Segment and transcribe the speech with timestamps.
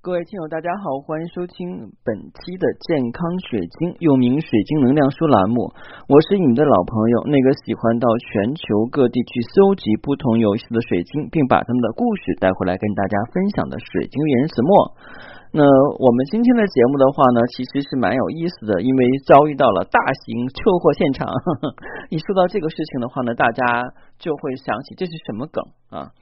[0.00, 3.18] 各位听友，大家好，欢迎收听本期的健康
[3.50, 5.74] 水晶，又名水晶能量书栏目。
[6.06, 14.70] 我是你们的老朋友，那个喜欢到全球各地去搜集不同游戏的水晶，并把他们的故事带回来跟大家分享的水晶原始墨。
[15.50, 21.26] 那我们今天的节目的话呢，其实是蛮有意思的，因为遭遇到了大型车祸现场。
[22.14, 23.66] 一说到这个事情的话呢，大家
[24.16, 25.58] 就会想起这是什么梗
[25.90, 26.14] 啊？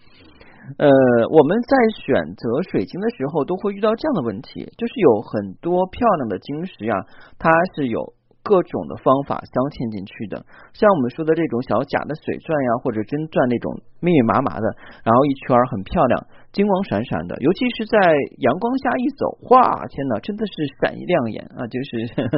[0.78, 0.88] 呃，
[1.30, 1.72] 我们在
[2.02, 6.94] 选择水晶的时候，都会遇到这样的问题，就是有很多漂亮的晶石呀，
[7.38, 10.43] 它是有各种的方法镶嵌进去的。
[10.74, 14.66] 像我们说的这种小假的水钻呀，或者真钻那种密密麻麻的，
[15.07, 16.14] 然后一圈很漂亮，
[16.50, 17.98] 金光闪闪的，尤其是在
[18.43, 20.52] 阳光下一走，哇，天哪，真的是
[20.82, 21.66] 闪亮眼啊！
[21.71, 21.90] 就是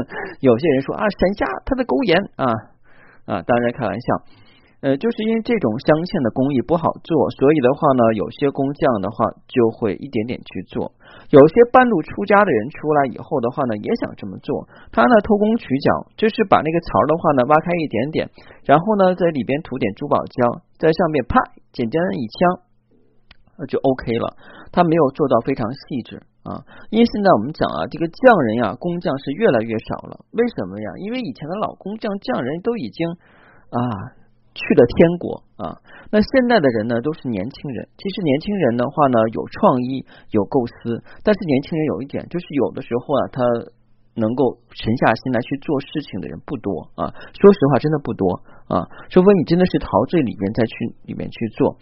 [0.44, 2.44] 有些人说啊，闪瞎他的狗眼啊
[3.24, 4.06] 啊，当然开玩笑。
[4.78, 10.94] 呃，就是因为这种镶嵌的工艺不好做，所以的话呢，有些工匠的话就会一点点去做。
[11.34, 14.70] 有些半路出家的人出来以后的话呢，也想这么做。
[14.94, 18.30] 他呢偷工取巧，就是把那个槽的话呢挖开一点点，
[18.62, 21.42] 然后呢在里边涂点珠宝胶，在上面啪
[21.74, 22.38] 简单一枪，
[23.66, 24.38] 就 OK 了。
[24.70, 26.62] 他没有做到非常细致啊。
[26.94, 30.22] 因为现在我们讲啊，这个匠人呀，工匠是越来越少了。
[30.38, 30.86] 为什么呀？
[31.02, 33.10] 因为以前的老工匠匠人都已经
[33.74, 34.14] 啊。
[34.58, 35.78] 去了天国啊！
[36.10, 37.86] 那现在的人呢，都是年轻人。
[37.94, 40.02] 其实年轻人的话呢，有创意，
[40.34, 40.98] 有构思。
[41.22, 43.38] 但是年轻人有一点，就是有的时候啊，他
[44.18, 47.14] 能够沉下心来去做事情的人不多啊。
[47.38, 48.82] 说实话，真的不多啊。
[49.08, 50.74] 除非你真的是陶醉里面再去
[51.06, 51.78] 里面去做。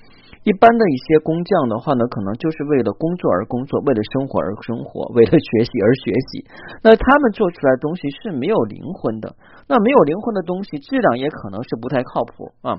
[0.47, 6.47] 一般的一些工匠的话呢，可能就是为了工作而工作，为了生活而生活，为了学习而学习。
[6.87, 9.35] 那他们做出来的东西是没有灵魂的。
[9.67, 12.79] 那没有灵魂的东西，质量也可能是不太靠谱啊。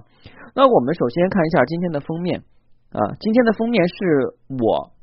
[0.55, 2.39] 那我们首先看一下今天的封面
[2.95, 3.93] 啊，今天的封面是
[4.47, 4.95] 我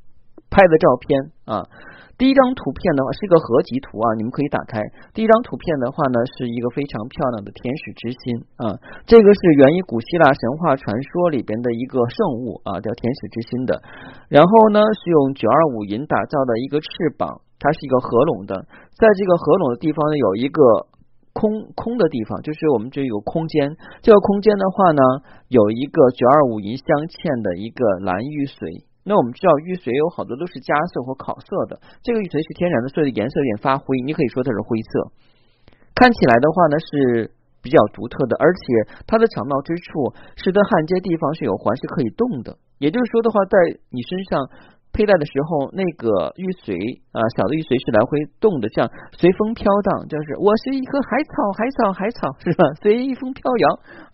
[0.55, 1.67] 拍的照片啊。
[2.15, 4.79] 第一张图片的话是一个合集图啊，你们可以打开。
[5.11, 13.83] 第一张图片的话呢，是一个非常漂亮的天使之心啊，这个是源于古希腊神话传说里边的一个圣物啊，叫天使之心的。
[14.31, 16.87] 然后呢，是用九二五银打造的一个翅
[17.19, 18.63] 膀，它是一个合拢的，
[18.95, 20.63] 在这个合拢的地方呢，有一个
[21.35, 23.75] 空空的地方，就是我们这有空间。
[24.07, 25.03] 这个空间的话呢，
[25.49, 28.87] 有一个九二五银镶嵌的一个蓝玉髓。
[29.05, 35.13] 那我们知道玉髓有好多都是加色或烤色的，这个玉髓是天然的，所以颜色有点发灰，你可以说它是灰色。
[35.93, 37.29] 看起来的话呢是
[37.61, 38.65] 比较独特的，而且
[39.05, 40.09] 它的巧妙之处
[40.41, 43.61] 是在焊接地方是有环是可以动的，也就是说的话，在
[43.93, 44.41] 你身上
[44.97, 46.73] 佩戴的时候，那个玉髓
[47.13, 48.89] 啊，小的玉髓是来回动的，像
[49.21, 52.65] 随风飘荡，就是我是一棵海草，海草，海草，是吧？
[52.81, 53.65] 随风飘扬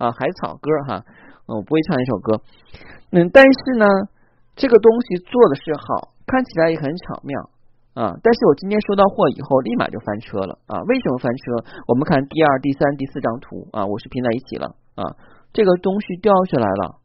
[0.03, 1.07] 啊，海草歌哈，
[1.47, 2.43] 我不会唱一首歌，
[3.15, 3.87] 嗯，但是呢。
[4.57, 7.51] 这个东西做的是好，看起来也很巧妙
[7.95, 8.15] 啊！
[8.23, 10.83] 但是我今天收到货以后，立马就翻车了啊！
[10.85, 11.65] 为什么翻车？
[11.89, 15.17] 我们看第二、第三、第四张图啊，我是拼在一起了啊！
[15.53, 17.01] 这个东西掉下来了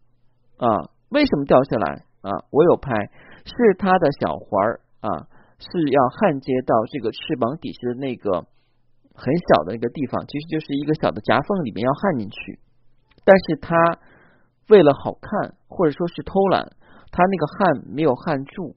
[0.57, 0.89] 啊！
[1.09, 2.43] 为什么掉下来啊？
[2.51, 2.91] 我有拍，
[3.45, 8.45] 是它的小环儿啊，是要焊接到这个翅膀底下的那个
[9.13, 12.59] 很小的一个地方，其实就是一个小的夹缝里面要焊进去，
[13.23, 13.75] 但是它
[14.67, 16.73] 为了好看，或者说是偷懒。
[17.15, 18.75] 他那个焊没有焊住，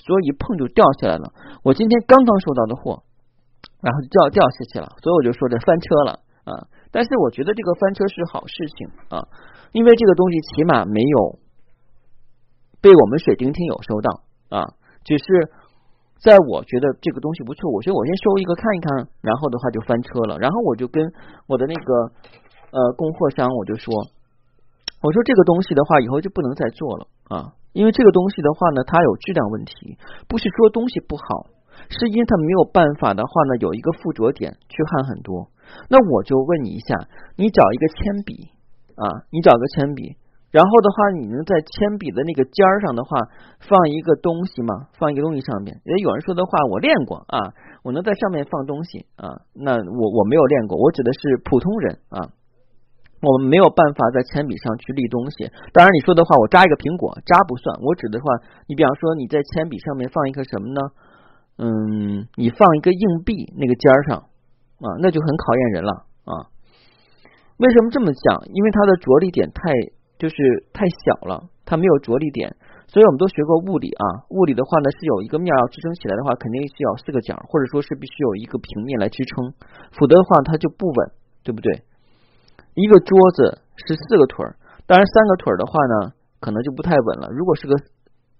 [0.00, 1.28] 所以一碰就掉下来了。
[1.62, 3.04] 我今天刚刚收到的货，
[3.84, 6.12] 然后就掉掉下去了，所以我就说这翻车了
[6.48, 6.64] 啊！
[6.90, 9.28] 但是我觉得这个翻车是好事情啊，
[9.76, 11.38] 因为这个东西起码没有
[12.80, 14.08] 被我们水晶听友收到
[14.48, 14.72] 啊，
[15.04, 15.24] 只是
[16.24, 21.04] 在我觉得这个东西不错，我说我先收一个看一看，然后的话就翻车了，然后我就跟
[21.46, 21.92] 我的那个
[22.72, 23.92] 呃供货商我就说。
[25.00, 31.46] 我说这个东西的话，以后就不能再做了啊，因为这个东西的话呢，它有质量问题，不是说东西不好，
[31.88, 35.50] 是因为它没有办法的话呢，有一个附着点去焊很多。
[35.88, 36.96] 那我就问你一下，
[37.36, 38.48] 你找一个铅笔
[38.96, 40.16] 啊，你找个铅笔，
[40.50, 43.28] 然后的话，你能在铅笔的那个尖儿上的话
[43.60, 44.88] 放一个东西吗？
[44.98, 45.78] 放一个东西上面？
[45.84, 47.52] 也有人说的话，我练过啊，
[47.84, 52.32] 我能在上面放东西啊，那我我没有练过，我指的是普通人啊。
[53.20, 55.50] 我们没有办法在铅笔上去立东西。
[55.72, 57.74] 当然，你说的话，我扎一个苹果扎不算。
[57.82, 58.24] 我指的话，
[58.70, 60.80] 你比方说你在铅笔上面放一个什么呢？
[61.58, 64.30] 嗯，你放一个硬币那个尖儿上
[64.78, 65.92] 啊，那就很考验人了
[66.22, 66.46] 啊。
[67.58, 68.38] 为什么这么讲？
[68.54, 69.74] 因为它的着力点太
[70.18, 70.36] 就是
[70.72, 72.54] 太小了，它没有着力点。
[72.86, 79.52] 所以我们都学过物理啊，物理的话呢是有一个面要支撑起来的话，肯定需要四个角，或者说是必须有一个平面来支撑，
[79.98, 81.10] 否则的话它就不稳，
[81.42, 81.82] 对不对？
[82.78, 84.54] 一个桌子是四个腿儿，
[84.86, 87.28] 当然三个腿儿的话呢，可能就不太稳了。
[87.34, 87.74] 如果是个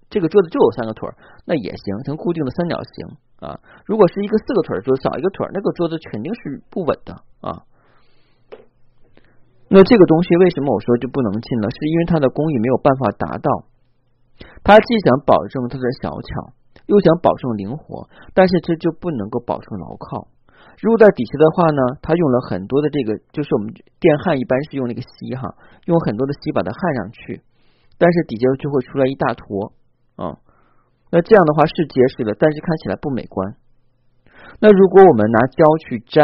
[0.09, 1.13] 这个桌子就有三个腿儿，
[1.43, 3.59] 那也行，成固定的三角形啊。
[3.85, 7.67] 如果是一个四个腿儿桌，少一个腿儿，那个桌子肯定是不稳的啊。
[9.67, 11.69] 那这个东西为什么我说就不能进了？
[11.69, 13.67] 是因为它的工艺没有办法达到，
[14.63, 16.53] 它既想保证它的小巧，
[16.87, 20.27] 又想保证灵活，但是这就不能够保证牢靠。
[20.81, 25.53] 如果在底下的话呢，它用了很多的这个，就是我们电焊一般是用那个锡哈，
[25.85, 27.41] 用很多的锡把它焊上去，
[27.97, 29.73] 但是底下就会出来一大坨
[30.15, 30.39] 啊。
[31.11, 33.55] 那这样的话是结实的，但是看起来不美观。
[34.59, 36.23] 那如果我们拿胶去粘，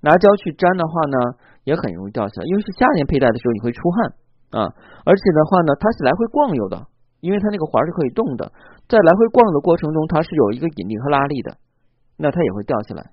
[0.00, 1.16] 拿胶去粘的话呢？
[1.64, 4.72] 也很容易掉下来，因为是夏天佩戴的时候你会出汗啊，
[5.04, 6.88] 而且的话呢，它是来回逛悠的，
[7.20, 8.50] 因为它那个环是可以动的，
[8.88, 11.58] 在来回逛的过程中，它是有一个引力和拉力的，
[12.16, 13.12] 那它也会掉下来。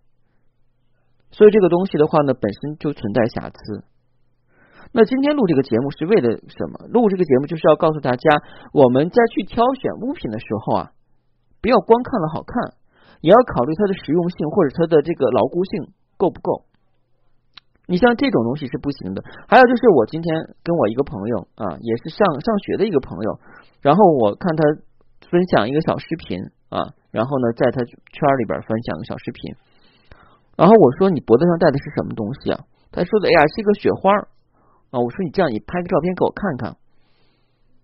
[1.31, 3.83] 所以这个东西的话呢，本身就存在瑕疵。
[4.93, 6.87] 那今天录这个节目是为了什么？
[6.87, 8.41] 录这个节目就是要告诉大家，
[8.71, 10.91] 我们在去挑选物品的时候啊，
[11.61, 12.73] 不要光看了好看，
[13.19, 16.63] 也要考虑它的实用性或者它的这个牢固性够不够。
[17.85, 19.23] 你像这种东西是不行的。
[19.47, 23.39] 还有就是我今天跟我一个朋友啊，也是上上学的一个朋友，
[23.81, 24.63] 然后我看他
[25.29, 26.39] 分享一个小视频
[26.69, 27.93] 啊，然后呢在他圈
[28.39, 29.55] 里边分享个小视频，
[30.57, 32.65] 然后我说你脖子上戴的是什么东西啊？
[32.91, 34.11] 他说的哎呀是一个雪花
[34.89, 34.99] 啊。
[34.99, 36.75] 我说你这样你拍个照片给我看看，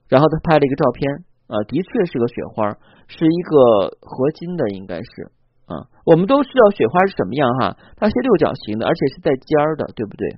[0.09, 2.75] 然后他拍了一个照片啊，的确是个雪花，
[3.07, 5.31] 是一个合金的应该是。
[5.65, 10.37] 啊，我们都知道雪花是什么样哈，它是六角形的，而且是带尖儿的，对不对？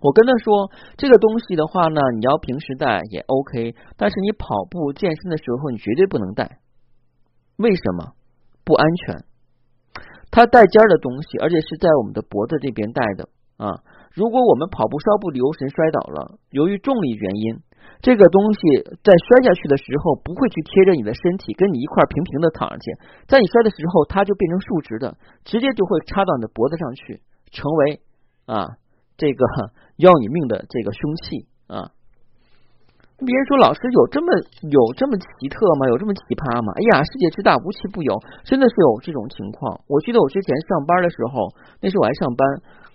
[0.00, 6.58] 我跟他说，这个东西的话呢，你要平时戴也 OK，但是你跑步健身的时候，你绝对不能戴。
[7.56, 8.12] 为什么？
[8.64, 9.24] 不安全。
[10.30, 13.82] 它带尖儿的东西，而且是在我们的脖子这边带的啊。
[14.12, 17.60] 如果我们跑步稍不留神摔倒了，由于重力原因。
[18.00, 18.60] 这个东西
[19.02, 22.84] 在摔下去的时候不会去贴着你的身体，跟你一块平平的躺上去。
[23.28, 28.00] 在你摔的时候，它就变成竖直的，直接就会插到你的脖子上去，成为
[28.46, 28.76] 啊
[29.16, 29.44] 这个
[29.96, 31.92] 要你命的这个凶器啊！
[33.24, 34.28] 别人说老师有这么
[34.68, 35.88] 有这么奇特吗？
[35.88, 36.72] 有这么奇葩吗？
[36.76, 39.80] 哎呀，世界之大无奇不有，真的是有这种情况。
[39.88, 41.48] 我记得我之前上班的时候，
[41.80, 42.44] 那时候我还上班。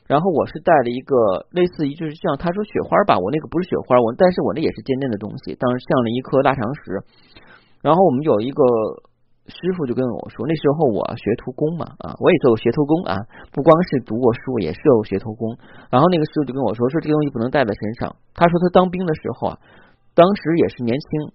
[0.10, 6.98] 然后我是带了一个类似于就是像他说雪花吧，我那个不是雪花，我但是我那也是尖尖的东西，当时像了一颗大长石。
[7.86, 8.66] 然后我们有一个
[9.46, 13.22] 师傅就跟我说，那时候我学徒工嘛啊，我也做过学徒工啊，
[13.54, 15.54] 不光是读过书，也是有学徒工。
[15.94, 18.16] 然后那个师傅就跟我说，说这个东西不能带在身上。
[18.34, 19.62] 他说他当兵的时候啊，
[20.14, 21.32] 当时也是年轻，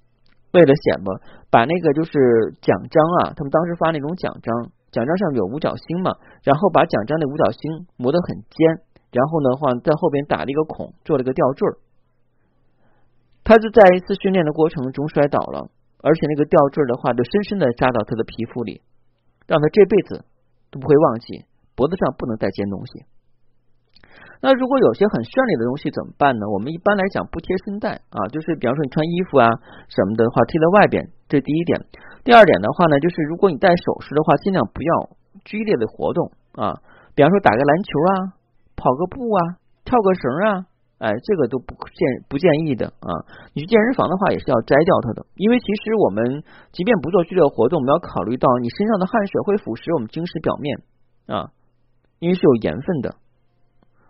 [0.52, 1.10] 为了显摆，
[1.50, 2.12] 把那个就是
[2.60, 4.70] 奖章啊，他们当时发那种奖章。
[4.94, 11.66] 奖章上有五角星嘛，然后把奖章的五角星磨得很尖，然后呢话在后边打了一个孔，做了个吊坠。
[13.42, 15.68] 他就在一次训练的过程中摔倒了，
[16.00, 18.82] 而且那个吊坠的话就深深的扎到他的皮肤里，
[19.48, 20.24] 让他这辈子
[20.70, 21.44] 都不会忘记
[21.74, 23.04] 脖子上不能再尖东西。
[24.40, 26.44] 那如果有些很绚丽的东西怎么办呢？
[26.52, 29.48] 我们一般来讲不贴身带啊，就是比方说你穿衣服啊
[29.88, 31.80] 什么的话贴在外边，这第一点。
[32.24, 34.92] 第二点的话呢，就是如果你戴首饰的话，尽量不要
[35.44, 36.80] 剧烈的活动啊，
[37.14, 38.36] 比方说打个篮球啊，
[38.76, 40.48] 跑个步啊，跳个绳啊，
[41.00, 43.24] 哎，这个都不建不建议的啊。
[43.52, 50.84] 你去健身房的话也是要摘掉它的，因为其实我们即便不做剧烈活动，我们要考虑到你身上的汗水会腐蚀我们晶石表面
[51.28, 51.48] 啊，
[52.20, 53.16] 因为是有盐分的。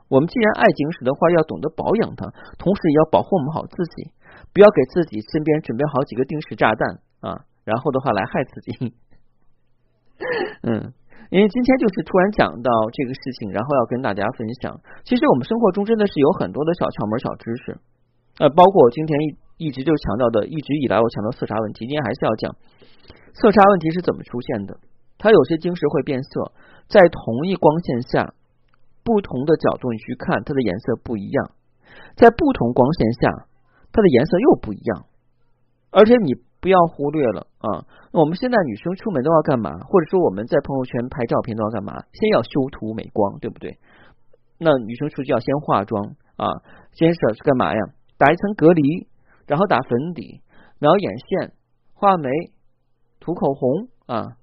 [0.09, 4.13] 我们既然爱晶石的话，要懂得保养它，同时也要保护我们好自己，
[4.53, 8.95] 不要给自己身边准备好几个定时炸弹啊，然后的话来害自己。
[10.63, 10.93] 嗯，
[11.31, 14.79] 因为今天就是突然讲到这个事情，然后要跟大家分享。
[15.05, 17.79] 其实我们生活中真的是有很多的小窍门、小知识，
[18.39, 19.19] 呃，包括我今天
[19.57, 22.55] 一一直就强调的，一直以来我强调色差问题，今天还是要讲
[23.33, 24.77] 色差问题是怎么出现的。
[25.17, 26.53] 它有些晶石会变色，
[26.87, 28.35] 在同一光线下。
[29.05, 31.51] 不同的角度你去看，它的颜色不一样，
[32.17, 33.47] 在不同光线下，
[33.93, 35.05] 它的颜色又不一样。
[35.91, 39.71] 而且你不要忽略了啊，我们现在女生出门都要干嘛？
[39.85, 42.03] 或者说我们在朋友圈拍照片都要干嘛？
[42.13, 43.79] 先要修图美光，对不对？
[44.59, 46.49] 那女生出去要先化妆啊，
[46.93, 47.81] 先是干嘛呀？
[48.17, 49.07] 打一层隔离，
[49.47, 50.41] 然后打粉底，
[50.79, 51.53] 描眼线，
[51.93, 52.31] 画眉，
[53.21, 54.37] 涂口红啊。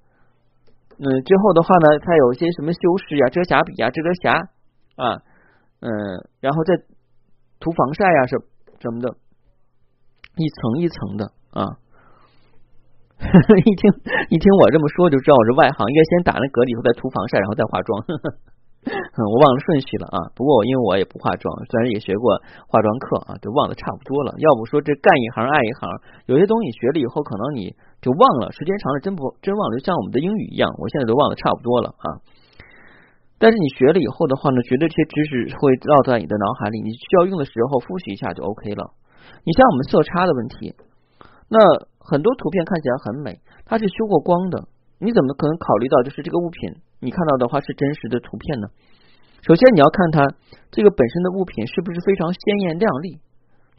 [1.01, 4.31] 嗯，之后的话呢，它有一些什么修饰呀、遮瑕笔呀、遮遮瑕
[4.95, 5.17] 啊，
[5.81, 5.89] 嗯，
[6.39, 6.77] 然后再
[7.59, 8.37] 涂防晒呀，什
[8.79, 9.09] 什么的，
[10.37, 11.65] 一层一层的啊。
[13.21, 13.91] 一听
[14.29, 18.01] 一听我这么说，就知道我是外行，应该先打那隔离，后再涂防晒，然后再化妆。
[18.01, 18.33] 呵 呵
[19.19, 20.17] 我忘了顺序了啊。
[20.35, 24.31] 不过因为我也不化妆，虽然也学过化妆课啊，就忘得差不多了。
[24.39, 25.89] 要不说这干一行爱一行，
[26.31, 32.07] 有些东西学了以后，可能你就忘了，时间长了真不真忘了，就像我们的英语一样，我现在都忘得差不多了啊。
[33.41, 38.93] 但是你学了以后的话呢，绝对这些知识会烙在你的脑海里，你需要用的时候复习一下就 OK 了。
[39.43, 40.77] 你像我们色差的问题，
[41.49, 41.57] 那
[41.99, 44.69] 很多图片看起来很美，它是修过光的。
[45.01, 48.67] 你怎么可能考虑到就是这个物品你看到的话是真实的图片呢？
[49.41, 50.25] 首先你要看它
[50.69, 53.19] 这个本身的物品是不是非常鲜艳亮丽。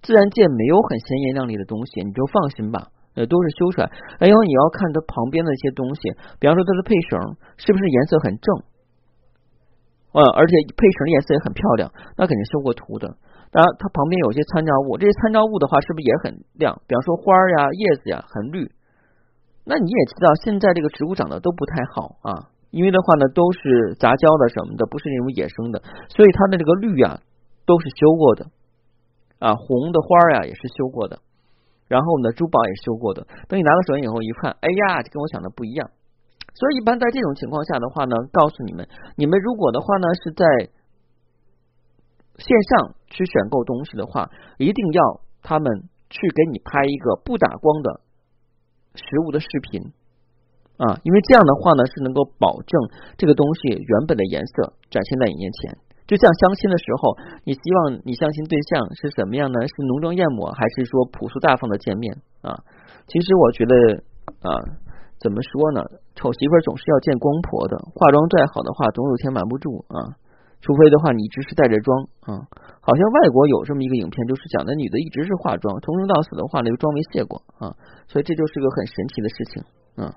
[0.03, 3.87] 自然界没有很鲜艳亮丽的东西，你就放心吧，呃，都是修出来。
[4.19, 6.11] 还有你要看它旁边的一些东西，
[6.43, 8.47] 比方说它的配绳是不是颜色很正，
[10.11, 13.15] 嗯，而且配绳颜色也很漂亮，那肯定修过图的。
[13.55, 16.83] 当然，它旁边有些参照物，这些参照物的话是不是也很亮？
[16.89, 18.73] 比方说花呀、叶子呀很绿。
[19.63, 27.21] 那你也知道，现在这个植物长得都不太好啊，因为的话呢，都是杂交的什么的，不是那种野生的，所以它的这个绿呀
[27.67, 28.49] 都是修过的
[29.39, 31.21] 啊，红的花呀也是修过的，
[31.87, 33.29] 然后呢，珠宝也修过的。
[33.47, 35.91] 等你拿到手以后一看，哎呀，跟我想的不一样。
[36.55, 40.47] 所以一般在这种情况下的话呢，告诉你们，你们如果的话呢是在
[42.39, 48.01] 线上去选购东西的话，一定要他们去给你拍一个不打光的。
[48.95, 49.93] 实物的视频
[50.83, 52.75] 啊，因为这样的话呢，是能够保证
[53.15, 55.79] 这个东西原本的颜色展现在你面前。
[56.11, 57.15] 就像相亲的时候，
[57.47, 59.63] 你希望你相亲对象是什么样呢？
[59.63, 62.59] 是浓妆艳抹，还是说朴素大方的见面啊？
[63.07, 63.75] 其实我觉得
[64.43, 64.51] 啊，
[65.23, 65.81] 怎么说呢？
[66.19, 70.19] 丑媳妇总是要见光婆的，化妆再好的话，总有天瞒不住啊。
[70.61, 72.45] 除非的话，你一直是带着妆啊。
[72.83, 77.73] 好像外国有这么一个影片，就是讲的女的一直是化妆，从生到死的话，那个妆没卸过啊，
[78.11, 79.63] 所以这就是个很神奇的事情
[80.05, 80.15] 啊。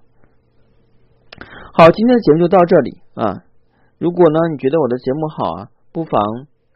[1.73, 3.43] 好，今天的节目就到这里啊。
[3.97, 6.21] 如果呢你觉得我的节目好啊，不妨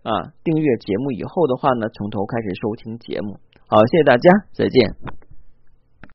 [0.03, 3.39] 啊订阅节目，以后的话呢从头开始收听节目。
[3.67, 5.28] 好，谢谢大家，再见。